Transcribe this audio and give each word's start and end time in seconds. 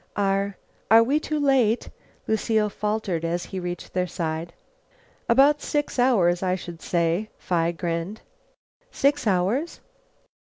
"Are 0.15 0.57
are 0.89 1.03
we 1.03 1.19
too 1.19 1.39
late?" 1.39 1.89
Lucile 2.27 2.71
faltered 2.71 3.23
as 3.23 3.45
he 3.45 3.59
reached 3.59 3.93
their 3.93 4.07
side. 4.07 4.51
"About 5.29 5.61
six 5.61 5.99
hours, 5.99 6.41
I 6.41 6.55
should 6.55 6.81
say," 6.81 7.29
Phi 7.37 7.71
grinned. 7.71 8.21
"Six 8.89 9.27
hours?" 9.27 9.79